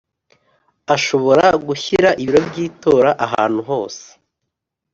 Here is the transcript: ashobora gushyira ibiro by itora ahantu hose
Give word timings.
ashobora 0.95 1.45
gushyira 1.67 2.09
ibiro 2.23 2.39
by 2.47 2.55
itora 2.67 3.11
ahantu 3.25 3.61
hose 3.69 4.05